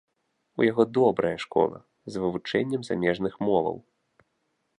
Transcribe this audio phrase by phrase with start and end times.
[0.61, 1.77] У яго добрая школа,
[2.15, 3.77] з вывучэннем замежных моваў.